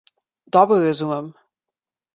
Dobro 0.55 0.81
razumem. 0.85 1.33